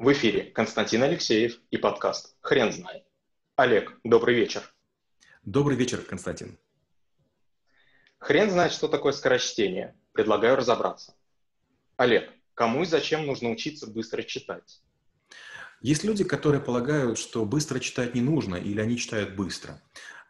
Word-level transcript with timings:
В 0.00 0.10
эфире 0.14 0.44
Константин 0.44 1.02
Алексеев 1.02 1.60
и 1.70 1.76
подкаст 1.76 2.34
«Хрен 2.40 2.72
знает». 2.72 3.04
Олег, 3.56 4.00
добрый 4.02 4.34
вечер. 4.34 4.62
Добрый 5.42 5.76
вечер, 5.76 6.00
Константин. 6.00 6.58
Хрен 8.16 8.50
знает, 8.50 8.72
что 8.72 8.88
такое 8.88 9.12
скорочтение. 9.12 9.94
Предлагаю 10.12 10.56
разобраться. 10.56 11.14
Олег, 11.98 12.32
кому 12.54 12.84
и 12.84 12.86
зачем 12.86 13.26
нужно 13.26 13.50
учиться 13.50 13.86
быстро 13.86 14.22
читать? 14.22 14.80
Есть 15.80 16.04
люди, 16.04 16.24
которые 16.24 16.60
полагают, 16.60 17.18
что 17.18 17.44
быстро 17.44 17.78
читать 17.80 18.14
не 18.14 18.20
нужно 18.20 18.56
или 18.56 18.80
они 18.80 18.98
читают 18.98 19.34
быстро. 19.34 19.80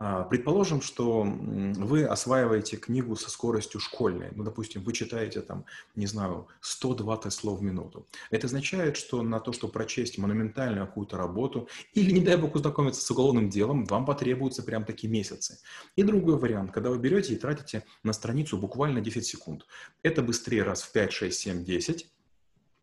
А, 0.02 0.22
предположим, 0.22 0.80
что 0.80 1.22
вы 1.24 2.04
осваиваете 2.04 2.78
книгу 2.78 3.16
со 3.16 3.30
скоростью 3.30 3.80
школьной. 3.80 4.30
Ну, 4.32 4.44
допустим, 4.44 4.82
вы 4.82 4.94
читаете 4.94 5.42
там, 5.42 5.66
не 5.94 6.06
знаю, 6.06 6.48
120 6.62 7.30
слов 7.30 7.58
в 7.58 7.62
минуту. 7.62 8.06
Это 8.30 8.46
означает, 8.46 8.96
что 8.96 9.22
на 9.22 9.40
то, 9.40 9.52
чтобы 9.52 9.74
прочесть 9.74 10.16
монументальную 10.16 10.86
какую-то 10.86 11.18
работу 11.18 11.68
или, 11.92 12.12
не 12.12 12.22
дай 12.22 12.38
бог, 12.38 12.56
ознакомиться 12.56 13.02
с 13.02 13.10
уголовным 13.10 13.50
делом, 13.50 13.84
вам 13.84 14.06
потребуются 14.06 14.62
прям 14.62 14.86
такие 14.86 15.12
месяцы. 15.12 15.58
И 15.96 16.02
другой 16.02 16.38
вариант, 16.38 16.72
когда 16.72 16.88
вы 16.88 16.98
берете 16.98 17.34
и 17.34 17.36
тратите 17.36 17.84
на 18.02 18.14
страницу 18.14 18.56
буквально 18.56 19.02
10 19.02 19.26
секунд. 19.26 19.66
Это 20.02 20.22
быстрее 20.22 20.62
раз 20.62 20.82
в 20.82 20.92
5, 20.92 21.12
6, 21.12 21.38
7, 21.38 21.64
10 21.64 22.10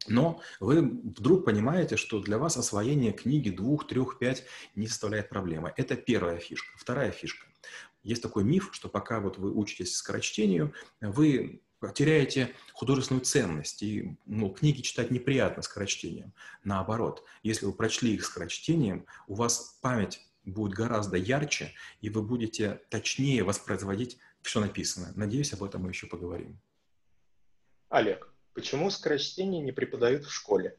но 0.10 0.42
вы 0.60 0.82
вдруг 0.82 1.46
понимаете, 1.46 1.98
что 1.98 2.22
для 2.22 2.38
вас 2.38 2.58
освоение 2.58 3.14
книги 3.14 3.50
двух, 3.50 3.88
трех, 3.88 4.20
пять 4.20 4.46
не 4.76 4.88
составляет 4.88 5.30
проблемы. 5.30 5.74
Это 5.78 5.96
первая 5.96 6.38
фишка. 6.38 6.78
Вторая 6.78 7.12
фишка. 7.12 7.46
Есть 8.04 8.22
такой 8.22 8.44
миф, 8.44 8.70
что 8.72 8.90
пока 8.90 9.20
вот 9.20 9.38
вы 9.38 9.54
учитесь 9.54 9.96
скорочтению, 9.96 10.74
вы 11.02 11.62
теряете 11.94 12.56
художественную 12.74 13.24
ценность, 13.24 13.84
и 13.84 14.18
ну, 14.26 14.50
книги 14.50 14.82
читать 14.82 15.12
неприятно 15.12 15.62
скорочтением. 15.62 16.34
Наоборот, 16.64 17.24
если 17.44 17.66
вы 17.66 17.74
прочли 17.74 18.14
их 18.14 18.26
скорочтением, 18.26 19.06
у 19.28 19.36
вас 19.36 19.78
память 19.82 20.22
будет 20.44 20.74
гораздо 20.74 21.18
ярче, 21.18 21.74
и 22.02 22.10
вы 22.10 22.24
будете 22.24 22.82
точнее 22.90 23.44
воспроизводить 23.44 24.18
все 24.42 24.60
написанное. 24.60 25.12
Надеюсь, 25.16 25.54
об 25.54 25.64
этом 25.64 25.84
мы 25.84 25.90
еще 25.90 26.08
поговорим. 26.08 26.60
Олег, 27.90 28.34
Почему 28.58 28.90
скорочтение 28.90 29.62
не 29.62 29.72
преподают 29.72 30.26
в 30.26 30.34
школе? 30.34 30.76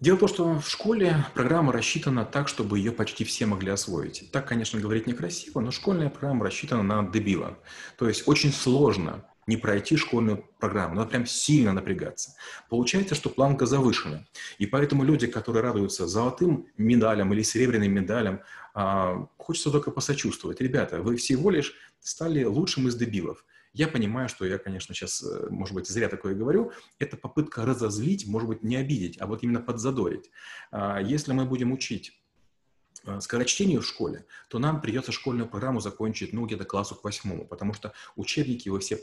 Дело 0.00 0.16
в 0.16 0.18
том, 0.18 0.28
что 0.28 0.58
в 0.58 0.68
школе 0.68 1.24
программа 1.32 1.72
рассчитана 1.72 2.24
так, 2.24 2.48
чтобы 2.48 2.78
ее 2.78 2.90
почти 2.90 3.22
все 3.22 3.46
могли 3.46 3.70
освоить. 3.70 4.28
Так, 4.32 4.48
конечно, 4.48 4.80
говорить 4.80 5.06
некрасиво, 5.06 5.60
но 5.60 5.70
школьная 5.70 6.08
программа 6.08 6.46
рассчитана 6.46 6.82
на 6.82 7.08
дебила. 7.08 7.56
То 7.96 8.08
есть 8.08 8.26
очень 8.26 8.52
сложно 8.52 9.24
не 9.46 9.56
пройти 9.56 9.96
школьную 9.96 10.44
программу. 10.58 10.96
Надо 10.96 11.10
прям 11.10 11.26
сильно 11.26 11.72
напрягаться. 11.72 12.34
Получается, 12.68 13.14
что 13.14 13.30
планка 13.30 13.64
завышена. 13.64 14.26
И 14.58 14.66
поэтому 14.66 15.04
люди, 15.04 15.28
которые 15.28 15.62
радуются 15.62 16.08
золотым 16.08 16.66
медалям 16.76 17.32
или 17.32 17.42
серебряным 17.42 17.92
медалям, 17.92 18.40
а, 18.74 19.28
хочется 19.36 19.70
только 19.70 19.92
посочувствовать. 19.92 20.60
Ребята, 20.60 21.02
вы 21.02 21.14
всего 21.18 21.50
лишь 21.50 21.76
стали 22.00 22.42
лучшим 22.42 22.88
из 22.88 22.96
дебилов. 22.96 23.44
Я 23.72 23.88
понимаю, 23.88 24.28
что 24.28 24.44
я, 24.44 24.58
конечно, 24.58 24.94
сейчас, 24.94 25.22
э, 25.22 25.48
может 25.50 25.74
быть, 25.74 25.88
зря 25.88 26.08
такое 26.08 26.34
говорю. 26.34 26.72
Это 26.98 27.16
попытка 27.16 27.64
разозлить, 27.64 28.26
может 28.26 28.48
быть, 28.48 28.62
не 28.62 28.76
обидеть, 28.76 29.20
а 29.20 29.26
вот 29.26 29.42
именно 29.42 29.60
подзадорить. 29.60 30.30
А, 30.70 31.00
если 31.00 31.32
мы 31.32 31.44
будем 31.44 31.72
учить 31.72 32.20
э, 33.04 33.20
скорочтению 33.20 33.82
в 33.82 33.86
школе, 33.86 34.26
то 34.48 34.58
нам 34.58 34.80
придется 34.80 35.12
школьную 35.12 35.48
программу 35.48 35.80
закончить, 35.80 36.32
ну, 36.32 36.46
где-то 36.46 36.64
классу 36.64 36.94
к 36.94 37.04
восьмому, 37.04 37.46
потому 37.46 37.74
что 37.74 37.92
учебники 38.16 38.68
вы 38.68 38.80
все 38.80 39.00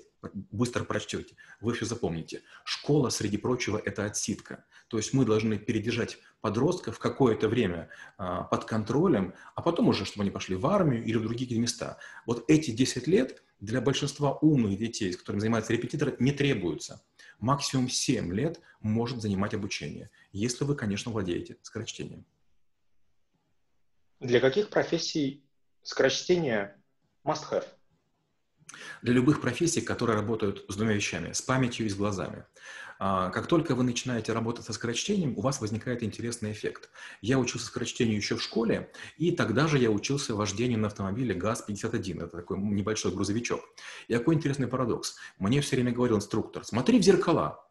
быстро 0.51 0.83
прочтете, 0.83 1.35
вы 1.61 1.73
все 1.73 1.85
запомните. 1.85 2.41
Школа, 2.63 3.09
среди 3.09 3.37
прочего, 3.37 3.77
это 3.77 4.05
отсидка. 4.05 4.65
То 4.87 4.97
есть 4.97 5.13
мы 5.13 5.25
должны 5.25 5.57
передержать 5.57 6.17
подростков 6.41 6.99
какое-то 6.99 7.47
время 7.47 7.89
а, 8.17 8.43
под 8.43 8.65
контролем, 8.65 9.33
а 9.55 9.61
потом 9.61 9.89
уже, 9.89 10.05
чтобы 10.05 10.23
они 10.23 10.31
пошли 10.31 10.55
в 10.55 10.67
армию 10.67 11.03
или 11.03 11.17
в 11.17 11.23
другие 11.23 11.59
места. 11.59 11.97
Вот 12.25 12.45
эти 12.47 12.71
10 12.71 13.07
лет 13.07 13.41
для 13.59 13.81
большинства 13.81 14.37
умных 14.39 14.77
детей, 14.77 15.13
с 15.13 15.17
которыми 15.17 15.41
занимаются 15.41 15.73
репетиторы, 15.73 16.15
не 16.19 16.31
требуются. 16.31 17.03
Максимум 17.39 17.89
7 17.89 18.33
лет 18.33 18.59
может 18.81 19.21
занимать 19.21 19.53
обучение, 19.53 20.09
если 20.31 20.63
вы, 20.63 20.75
конечно, 20.75 21.11
владеете 21.11 21.57
скорочтением. 21.61 22.25
Для 24.19 24.39
каких 24.39 24.69
профессий 24.69 25.43
скорочтение 25.83 26.81
must-have? 27.23 27.65
Для 29.01 29.13
любых 29.13 29.41
профессий, 29.41 29.81
которые 29.81 30.15
работают 30.15 30.65
с 30.67 30.75
двумя 30.75 30.93
вещами, 30.93 31.31
с 31.31 31.41
памятью 31.41 31.85
и 31.85 31.89
с 31.89 31.95
глазами. 31.95 32.45
А, 32.97 33.29
как 33.29 33.47
только 33.47 33.75
вы 33.75 33.83
начинаете 33.83 34.31
работать 34.31 34.65
со 34.65 34.73
скорочтением, 34.73 35.37
у 35.37 35.41
вас 35.41 35.59
возникает 35.59 36.01
интересный 36.03 36.51
эффект. 36.51 36.89
Я 37.21 37.39
учился 37.39 37.67
скорочтению 37.67 38.15
еще 38.15 38.35
в 38.35 38.41
школе, 38.41 38.91
и 39.17 39.31
тогда 39.31 39.67
же 39.67 39.77
я 39.77 39.91
учился 39.91 40.33
вождению 40.33 40.79
на 40.79 40.87
автомобиле 40.87 41.35
ГАЗ-51. 41.35 42.23
Это 42.23 42.37
такой 42.37 42.57
небольшой 42.57 43.11
грузовичок. 43.11 43.61
И 44.07 44.13
какой 44.13 44.35
интересный 44.35 44.67
парадокс. 44.67 45.15
Мне 45.39 45.61
все 45.61 45.75
время 45.75 45.91
говорил 45.91 46.17
инструктор, 46.17 46.63
смотри 46.63 46.99
в 46.99 47.03
зеркала. 47.03 47.61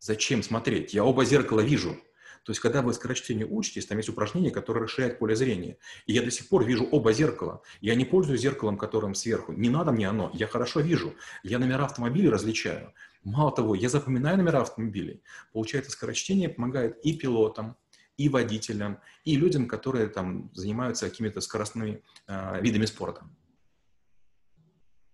Зачем 0.00 0.42
смотреть? 0.42 0.94
Я 0.94 1.04
оба 1.04 1.24
зеркала 1.24 1.60
вижу. 1.60 1.96
То 2.46 2.50
есть, 2.50 2.60
когда 2.60 2.80
вы 2.80 2.94
скорочтению 2.94 3.52
учитесь, 3.52 3.86
там 3.86 3.98
есть 3.98 4.08
упражнение, 4.08 4.52
которое 4.52 4.82
расширяет 4.82 5.18
поле 5.18 5.34
зрения. 5.34 5.78
И 6.06 6.12
я 6.12 6.22
до 6.22 6.30
сих 6.30 6.48
пор 6.48 6.64
вижу 6.64 6.86
оба 6.92 7.12
зеркала. 7.12 7.60
Я 7.80 7.96
не 7.96 8.04
пользуюсь 8.04 8.40
зеркалом, 8.40 8.78
которым 8.78 9.16
сверху. 9.16 9.52
Не 9.52 9.68
надо 9.68 9.90
мне 9.90 10.08
оно. 10.08 10.30
Я 10.32 10.46
хорошо 10.46 10.78
вижу. 10.78 11.12
Я 11.42 11.58
номера 11.58 11.86
автомобиля 11.86 12.30
различаю. 12.30 12.94
Мало 13.24 13.50
того, 13.50 13.74
я 13.74 13.88
запоминаю 13.88 14.36
номера 14.36 14.60
автомобилей. 14.60 15.24
Получается, 15.52 15.90
скорочтение 15.90 16.48
помогает 16.48 17.04
и 17.04 17.18
пилотам, 17.18 17.76
и 18.16 18.28
водителям, 18.28 19.00
и 19.24 19.34
людям, 19.34 19.66
которые 19.66 20.06
там 20.06 20.48
занимаются 20.54 21.10
какими-то 21.10 21.40
скоростными 21.40 22.04
э, 22.28 22.60
видами 22.60 22.86
спорта. 22.86 23.28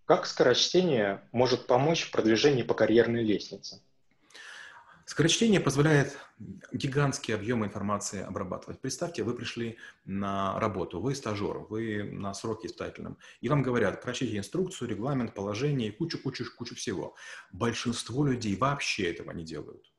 Как 0.04 0.26
скорочтение 0.26 1.26
может 1.32 1.66
помочь 1.66 2.02
в 2.02 2.10
продвижении 2.10 2.62
по 2.62 2.74
карьерной 2.74 3.24
лестнице? 3.24 3.80
Скорочтение 5.04 5.60
позволяет 5.60 6.16
гигантские 6.72 7.36
объемы 7.36 7.66
информации 7.66 8.22
обрабатывать. 8.22 8.80
Представьте, 8.80 9.22
вы 9.24 9.34
пришли 9.34 9.78
на 10.04 10.58
работу, 10.60 11.00
вы 11.00 11.14
стажер, 11.14 11.58
вы 11.58 12.04
на 12.04 12.34
сроке 12.34 12.68
испытательном, 12.68 13.18
и 13.40 13.48
вам 13.48 13.62
говорят, 13.62 14.02
прочтите 14.02 14.36
инструкцию, 14.36 14.88
регламент, 14.88 15.34
положение 15.34 15.88
и 15.88 15.92
кучу-кучу-кучу 15.92 16.74
всего. 16.76 17.14
Большинство 17.52 18.24
людей 18.24 18.56
вообще 18.56 19.10
этого 19.10 19.32
не 19.32 19.44
делают. 19.44 19.91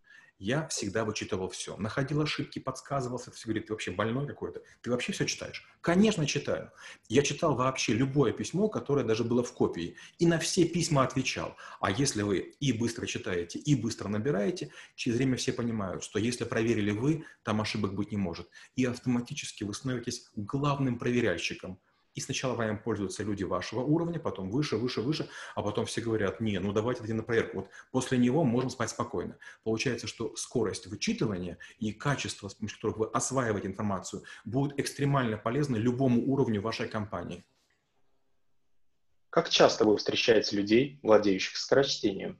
Я 0.43 0.67
всегда 0.67 1.05
вычитывал 1.05 1.47
все. 1.47 1.77
Находил 1.77 2.19
ошибки, 2.19 2.59
подсказывался. 2.59 3.31
Все 3.31 3.45
говорит, 3.45 3.67
ты 3.67 3.71
вообще 3.71 3.91
больной 3.91 4.27
какой-то. 4.27 4.61
Ты 4.81 4.91
вообще 4.91 5.13
все 5.13 5.25
читаешь? 5.25 5.65
Конечно, 5.79 6.27
читаю. 6.27 6.69
Я 7.07 7.21
читал 7.21 7.55
вообще 7.55 7.93
любое 7.93 8.33
письмо, 8.33 8.67
которое 8.67 9.05
даже 9.05 9.23
было 9.23 9.41
в 9.41 9.53
копии. 9.53 9.95
И 10.19 10.25
на 10.25 10.39
все 10.39 10.65
письма 10.65 11.03
отвечал. 11.03 11.55
А 11.79 11.91
если 11.91 12.23
вы 12.23 12.39
и 12.59 12.73
быстро 12.73 13.05
читаете, 13.05 13.57
и 13.57 13.73
быстро 13.73 14.09
набираете, 14.09 14.71
через 14.95 15.15
время 15.15 15.37
все 15.37 15.53
понимают, 15.53 16.03
что 16.03 16.19
если 16.19 16.43
проверили 16.43 16.91
вы, 16.91 17.23
там 17.43 17.61
ошибок 17.61 17.93
быть 17.93 18.11
не 18.11 18.17
может. 18.17 18.49
И 18.75 18.83
автоматически 18.83 19.63
вы 19.63 19.73
становитесь 19.73 20.29
главным 20.35 20.99
проверяльщиком– 20.99 21.79
и 22.15 22.21
сначала 22.21 22.55
вами 22.55 22.77
пользуются 22.77 23.23
люди 23.23 23.43
вашего 23.43 23.81
уровня, 23.81 24.19
потом 24.19 24.49
выше, 24.49 24.77
выше, 24.77 25.01
выше, 25.01 25.29
а 25.55 25.61
потом 25.61 25.85
все 25.85 26.01
говорят, 26.01 26.39
не, 26.39 26.59
ну 26.59 26.71
давайте 26.73 27.01
дадим 27.01 27.17
на 27.17 27.23
проверку. 27.23 27.57
Вот 27.57 27.69
после 27.91 28.17
него 28.17 28.43
можем 28.43 28.69
спать 28.69 28.89
спокойно. 28.89 29.37
Получается, 29.63 30.07
что 30.07 30.35
скорость 30.35 30.87
вычитывания 30.87 31.57
и 31.79 31.91
качество, 31.91 32.47
с 32.47 32.55
помощью 32.55 32.77
которых 32.77 32.97
вы 32.97 33.07
осваиваете 33.07 33.67
информацию, 33.67 34.23
будут 34.45 34.79
экстремально 34.79 35.37
полезны 35.37 35.77
любому 35.77 36.21
уровню 36.31 36.61
вашей 36.61 36.87
компании. 36.87 37.43
Как 39.29 39.49
часто 39.49 39.83
вы 39.85 39.97
встречаете 39.97 40.55
людей, 40.55 40.99
владеющих 41.01 41.57
скорочтением? 41.57 42.39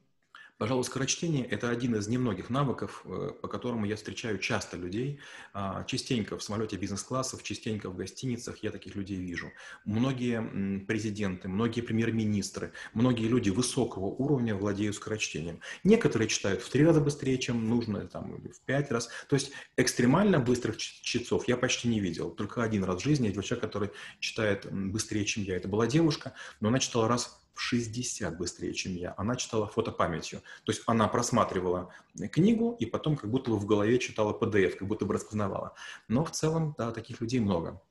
Пожалуй, 0.63 0.85
скорочтение– 0.85 1.45
это 1.51 1.69
один 1.69 1.93
из 1.97 2.07
немногих 2.07 2.49
навыков, 2.49 3.01
э, 3.03 3.31
по 3.41 3.49
которому 3.49 3.85
я 3.85 3.97
встречаю 3.97 4.37
часто 4.37 4.77
людей. 4.77 5.19
А, 5.53 5.83
частенько 5.83 6.37
в 6.37 6.41
самолете 6.41 6.77
бизнес-классов, 6.77 7.43
частенько 7.43 7.89
в 7.89 7.97
гостиницах 7.97 8.63
я 8.63 8.71
таких 8.71 8.95
людей 8.95 9.17
вижу. 9.17 9.51
Многие 9.83 10.79
президенты, 10.85 11.49
многие 11.49 11.81
премьер-министры, 11.81 12.71
многие 12.93 13.27
люди 13.27 13.49
высокого 13.49 14.05
уровня 14.05 14.55
владеют 14.55 14.95
скорочтением. 14.95 15.59
Некоторые 15.83 16.29
читают 16.29 16.61
в 16.61 16.69
три 16.69 16.85
раза 16.85 17.01
быстрее, 17.01 17.37
чем 17.39 17.67
нужно, 17.67 18.07
там, 18.07 18.33
или 18.37 18.47
в 18.47 18.61
пять 18.61 18.89
раз. 18.89 19.09
То 19.27 19.35
есть 19.35 19.51
экстремально 19.75 20.39
быстрых 20.39 20.77
чтецов 20.77 21.45
я 21.49 21.57
почти 21.57 21.89
не 21.89 21.99
видел. 21.99 22.31
Только 22.31 22.63
один 22.63 22.85
раз 22.85 23.01
в 23.01 23.03
жизни 23.03 23.25
я 23.25 23.31
видел 23.31 23.41
человека, 23.41 23.67
который 23.67 23.89
читает 24.21 24.65
быстрее, 24.71 25.25
чем 25.25 25.43
я. 25.43 25.57
Это 25.57 25.67
была 25.67 25.87
девушка, 25.87 26.31
но 26.61 26.69
она 26.69 26.79
читала 26.79 27.09
раз 27.09 27.42
в 27.53 27.61
60 27.61 28.37
быстрее, 28.37 28.73
чем 28.73 28.95
я. 28.95 29.13
Она 29.17 29.35
читала 29.35 29.67
фотопамятью. 29.67 30.41
То 30.63 30.71
есть 30.71 30.81
она 30.85 31.07
просматривала 31.07 31.93
книгу 32.31 32.75
и 32.79 32.85
потом 32.85 33.15
как 33.15 33.29
будто 33.29 33.51
бы 33.51 33.57
в 33.57 33.65
голове 33.65 33.99
читала 33.99 34.37
PDF, 34.37 34.77
как 34.77 34.87
будто 34.87 35.05
бы 35.05 35.13
распознавала. 35.13 35.73
Но 36.07 36.25
в 36.25 36.31
целом, 36.31 36.75
да, 36.77 36.91
таких 36.91 37.21
людей 37.21 37.39
много. 37.39 37.81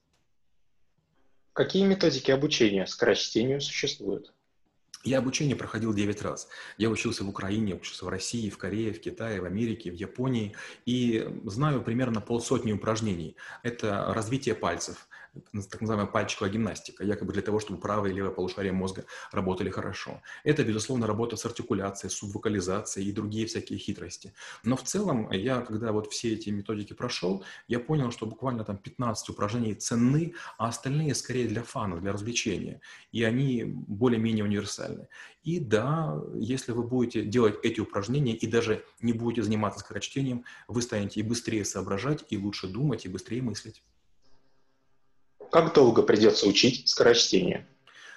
Какие 1.53 1.85
методики 1.85 2.31
обучения 2.31 2.87
скорочтению 2.87 3.61
существуют? 3.61 4.33
Я 5.05 5.19
обучение 5.19 5.57
проходил 5.57 5.93
9 5.93 6.23
раз. 6.23 6.49
Я 6.79 6.89
учился 6.89 7.25
в 7.25 7.29
Украине, 7.29 7.75
учился 7.75 8.05
в 8.05 8.09
России, 8.09 8.49
в 8.51 8.57
Корее, 8.57 8.93
в 8.93 9.01
Китае, 9.01 9.41
в 9.41 9.45
Америке, 9.45 9.91
в 9.91 9.95
Японии. 9.95 10.55
И 10.87 11.29
знаю 11.45 11.83
примерно 11.83 12.21
полсотни 12.21 12.73
упражнений. 12.73 13.37
Это 13.65 14.13
развитие 14.15 14.55
пальцев, 14.55 15.09
так 15.53 15.81
называемая 15.81 16.11
пальчиковая 16.11 16.53
гимнастика, 16.53 17.05
якобы 17.05 17.33
для 17.33 17.43
того, 17.43 17.59
чтобы 17.59 17.81
правое 17.81 18.11
и 18.11 18.15
левое 18.15 18.33
полушарие 18.33 18.73
мозга 18.73 19.05
работали 19.31 19.71
хорошо. 19.71 20.23
Это, 20.45 20.63
безусловно, 20.65 21.07
работа 21.07 21.37
с 21.37 21.47
артикуляцией, 21.47 22.11
субвокализацией 22.11 23.09
и 23.09 23.13
другие 23.13 23.47
всякие 23.47 23.79
хитрости. 23.79 24.35
Но 24.63 24.77
в 24.77 24.83
целом, 24.83 25.31
я, 25.33 25.61
когда 25.63 25.93
вот 25.93 26.13
все 26.13 26.35
эти 26.35 26.51
методики 26.51 26.93
прошел, 26.93 27.45
я 27.69 27.81
понял, 27.81 28.11
что 28.11 28.27
буквально 28.27 28.65
там 28.65 28.77
15 28.77 29.31
упражнений 29.31 29.75
ценны, 29.75 30.35
а 30.59 30.69
остальные 30.69 31.15
скорее 31.15 31.49
для 31.49 31.63
фана, 31.63 32.01
для 32.01 32.13
развлечения. 32.13 32.81
И 33.11 33.25
они 33.25 33.65
более-менее 33.65 34.45
универсальны. 34.45 35.09
И 35.43 35.59
да, 35.59 36.21
если 36.35 36.73
вы 36.73 36.83
будете 36.85 37.25
делать 37.25 37.59
эти 37.63 37.81
упражнения 37.81 38.35
и 38.35 38.47
даже 38.47 38.85
не 39.01 39.13
будете 39.13 39.43
заниматься 39.43 39.81
скорочтением, 39.81 40.45
вы 40.69 40.83
станете 40.83 41.21
и 41.21 41.23
быстрее 41.23 41.65
соображать, 41.65 42.25
и 42.29 42.37
лучше 42.37 42.69
думать, 42.69 43.07
и 43.07 43.09
быстрее 43.09 43.43
мыслить. 43.43 43.83
Как 45.53 45.75
долго 45.75 46.03
придется 46.03 46.49
учить 46.49 46.89
скорочтение? 46.89 47.69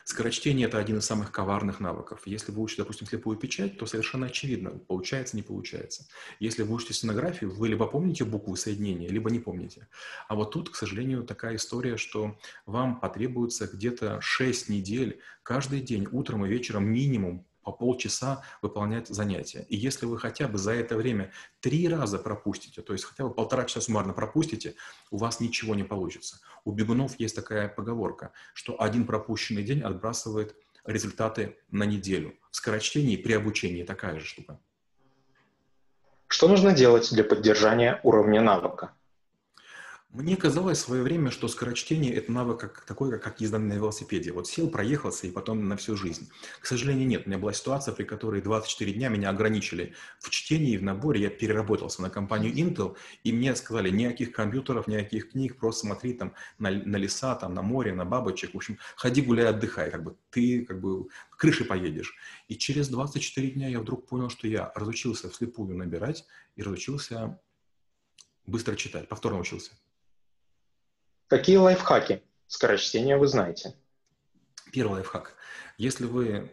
Скорочтение– 0.05 0.67
это 0.69 0.77
один 0.77 0.99
из 0.99 1.05
самых 1.05 1.33
коварных 1.33 1.81
навыков. 1.81 2.21
Если 2.25 2.53
вы 2.53 2.61
учите, 2.61 2.83
допустим, 2.83 3.07
слепую 3.07 3.35
печать, 3.35 3.77
то 3.77 3.85
совершенно 3.85 4.27
очевидно, 4.27 4.69
получается, 4.69 5.35
не 5.35 5.41
получается. 5.41 6.07
Если 6.39 6.63
вы 6.63 6.73
учите 6.73 6.93
стенографию, 6.93 7.53
вы 7.53 7.67
либо 7.67 7.87
помните 7.87 8.23
буквы 8.23 8.55
соединения, 8.55 9.09
либо 9.09 9.29
не 9.29 9.39
помните. 9.39 9.89
А 10.29 10.35
вот 10.35 10.51
тут, 10.51 10.69
к 10.69 10.75
сожалению, 10.75 11.25
такая 11.25 11.57
история, 11.57 11.97
что 11.97 12.37
вам 12.65 13.01
потребуется 13.01 13.67
где-то 13.67 14.21
6 14.21 14.69
недель 14.69 15.19
каждый 15.43 15.81
день, 15.81 16.07
утром 16.09 16.45
и 16.45 16.49
вечером 16.49 16.85
минимум 16.85 17.45
по 17.65 17.71
полчаса 17.71 18.43
выполнять 18.61 19.07
занятия. 19.07 19.65
И 19.69 19.75
если 19.75 20.05
вы 20.05 20.19
хотя 20.19 20.47
бы 20.47 20.57
за 20.57 20.71
это 20.71 20.95
время 20.95 21.31
три 21.59 21.87
раза 21.89 22.19
пропустите, 22.19 22.81
то 22.81 22.93
есть 22.93 23.05
хотя 23.05 23.23
бы 23.23 23.33
полтора 23.33 23.65
часа 23.65 23.81
суммарно 23.81 24.13
пропустите, 24.13 24.75
у 25.11 25.17
вас 25.17 25.39
ничего 25.39 25.75
не 25.75 25.83
получится. 25.83 26.39
У 26.63 26.71
бегунов 26.71 27.19
есть 27.19 27.35
такая 27.35 27.67
поговорка, 27.67 28.31
что 28.53 28.81
один 28.81 29.05
пропущенный 29.05 29.63
день 29.63 29.81
отбрасывает 29.81 30.55
результаты 30.85 31.57
на 31.71 31.83
неделю. 31.83 32.35
В 32.51 32.55
скорочтении 32.55 33.17
при 33.17 33.33
обучении 33.33 33.83
такая 33.83 34.19
же 34.19 34.25
штука. 34.25 34.59
Что 36.27 36.47
нужно 36.47 36.71
делать 36.71 37.11
для 37.11 37.23
поддержания 37.23 37.99
уровня 38.03 38.41
навыка? 38.41 38.93
Мне 40.17 40.37
казалось 40.37 40.77
в 40.77 40.81
свое 40.81 41.03
время, 41.03 41.29
что 41.29 41.49
скорочтение– 41.49 42.13
это 42.15 42.31
навык 42.31 42.57
как, 42.57 42.85
такой, 42.85 43.19
как 43.19 43.41
езда 43.41 43.59
на 43.59 43.73
велосипеде. 43.73 44.31
Вот 44.31 44.47
сел, 44.47 44.69
проехался 44.69 45.27
и 45.27 45.29
потом 45.29 45.67
на 45.67 45.75
всю 45.75 45.97
жизнь. 45.97 46.29
К 46.61 46.65
сожалению, 46.65 47.05
нет. 47.05 47.23
У 47.25 47.29
меня 47.29 47.37
была 47.37 47.51
ситуация, 47.51 47.93
при 47.93 48.05
которой 48.05 48.41
24 48.41 48.93
дня 48.93 49.09
меня 49.09 49.29
ограничили 49.29 49.93
в 50.21 50.29
чтении, 50.29 50.77
в 50.77 50.83
наборе. 50.83 51.23
Я 51.23 51.29
переработался 51.29 52.01
на 52.01 52.09
компанию 52.09 52.53
Intel, 52.53 52.95
и 53.25 53.33
мне 53.33 53.53
сказали, 53.57 53.89
никаких 53.89 54.31
компьютеров, 54.31 54.87
никаких 54.87 55.31
книг, 55.31 55.57
просто 55.57 55.81
смотри 55.87 56.13
там 56.13 56.33
на, 56.59 56.71
на 56.71 56.95
леса, 56.95 57.35
там, 57.35 57.53
на 57.53 57.61
море, 57.61 57.93
на 57.93 58.05
бабочек. 58.05 58.53
В 58.53 58.57
общем, 58.57 58.77
ходи, 58.95 59.21
гуляй, 59.21 59.47
отдыхай. 59.47 59.91
Как 59.91 60.01
бы 60.01 60.15
ты 60.29 60.63
как 60.63 60.79
бы 60.79 61.09
крыши 61.31 61.65
поедешь. 61.65 62.15
И 62.47 62.55
через 62.55 62.87
24 62.87 63.49
дня 63.49 63.67
я 63.67 63.81
вдруг 63.81 64.07
понял, 64.07 64.29
что 64.29 64.47
я 64.47 64.71
разучился 64.75 65.29
вслепую 65.29 65.75
набирать 65.75 66.25
и 66.55 66.63
разучился 66.63 67.37
быстро 68.47 68.77
читать, 68.77 69.09
повторно 69.09 69.39
учился. 69.39 69.73
Какие 71.27 71.57
лайфхаки 71.57 72.21
скорочтения 72.47 73.17
вы 73.17 73.27
знаете? 73.27 73.73
Первый 74.71 74.95
лайфхак. 74.95 75.35
Если 75.77 76.05
вы 76.05 76.51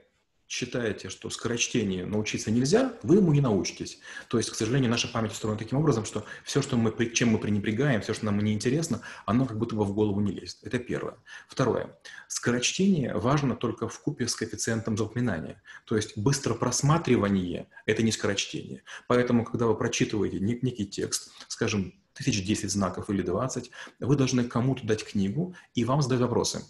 считаете, 0.49 1.09
что 1.09 1.31
скорочтение 1.31 2.05
научиться 2.05 2.51
нельзя, 2.51 2.93
вы 3.03 3.17
ему 3.17 3.33
не 3.33 3.41
научитесь. 3.41 4.01
То 4.29 4.37
есть, 4.37 4.51
к 4.51 4.55
сожалению, 4.55 4.91
наша 4.91 5.09
память 5.09 5.33
устроена 5.33 5.59
таким 5.59 5.79
образом, 5.79 6.05
что 6.05 6.25
все, 6.45 6.61
что 6.61 6.77
мы, 6.77 6.93
чем 7.07 7.31
мы 7.31 7.39
пренебрегаем, 7.39 8.03
все, 8.03 8.13
что 8.13 8.27
нам 8.27 8.39
неинтересно, 8.39 9.01
оно 9.25 9.47
как 9.47 9.59
будто 9.59 9.77
бы 9.77 9.85
в 9.85 9.95
голову 9.95 10.21
не 10.21 10.33
лезет. 10.33 10.59
Это 10.63 10.79
первое. 10.79 11.17
Второе. 11.49 11.99
Скорочтение 12.29 13.15
важно 13.15 13.57
только 13.57 13.89
в 13.89 13.99
купе 14.01 14.29
с 14.29 14.35
коэффициентом 14.35 14.97
запоминания. 14.99 15.63
То 15.87 15.97
есть 15.97 16.19
быстро 16.19 16.55
просматривание– 16.55 17.69
это 17.87 18.03
не 18.03 18.13
скорочтение. 18.13 18.85
Поэтому, 19.07 19.45
когда 19.45 19.67
вы 19.67 19.75
прочитываете 19.75 20.39
некий 20.41 20.87
текст, 20.87 21.31
скажем, 21.49 21.95
тысяч 22.15 22.45
десять 22.45 22.71
знаков 22.71 23.11
или 23.11 23.23
20, 23.23 23.71
вы 24.01 24.17
должны 24.17 24.45
кому-то 24.45 24.87
дать 24.87 25.05
книгу, 25.05 25.55
и 25.75 25.85
вам 25.85 26.03
задать 26.03 26.21
вопросы. 26.21 26.65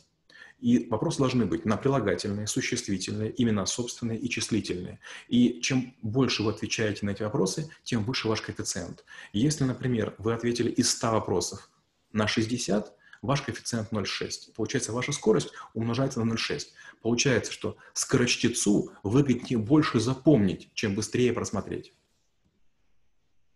И 0.62 0.86
вопросы 0.88 1.18
должны 1.18 1.44
быть 1.44 1.64
на 1.64 1.76
прилагательные, 1.76 2.46
существительные, 2.46 3.34
имена 3.42 3.66
собственные 3.66 4.18
и 4.18 4.30
числительные. 4.30 5.00
И 5.26 5.60
чем 5.60 5.96
больше 6.02 6.44
вы 6.44 6.52
отвечаете 6.52 7.04
на 7.04 7.10
эти 7.10 7.24
вопросы, 7.24 7.68
тем 7.82 8.04
выше 8.04 8.28
ваш 8.28 8.42
коэффициент. 8.42 9.04
Если, 9.32 9.64
например, 9.64 10.14
вы 10.18 10.32
ответили 10.32 10.70
из 10.70 10.90
100 10.90 11.10
вопросов 11.10 11.68
на 12.12 12.28
60, 12.28 12.96
ваш 13.22 13.42
коэффициент 13.42 13.90
0,6. 13.92 14.54
Получается, 14.54 14.92
ваша 14.92 15.10
скорость 15.10 15.50
умножается 15.74 16.22
на 16.22 16.32
0,6. 16.32 16.66
Получается, 17.02 17.50
что 17.50 17.76
скорочтецу 17.92 18.92
выгоднее 19.02 19.58
больше 19.58 19.98
запомнить, 19.98 20.70
чем 20.74 20.94
быстрее 20.94 21.32
просмотреть. 21.32 21.92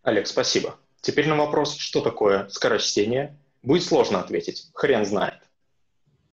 Олег, 0.01 0.27
спасибо. 0.27 0.77
Теперь 1.01 1.27
на 1.27 1.35
вопрос, 1.35 1.75
что 1.77 2.01
такое 2.01 2.47
скорочтение, 2.49 3.37
будет 3.61 3.83
сложно 3.83 4.19
ответить. 4.19 4.69
Хрен 4.73 5.05
знает. 5.05 5.46